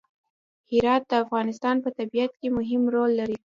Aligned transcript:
هرات 0.71 1.03
د 1.11 1.13
افغانستان 1.23 1.75
په 1.83 1.89
طبیعت 1.97 2.31
کې 2.39 2.47
مهم 2.57 2.83
رول 2.93 3.11
لري. 3.19 3.37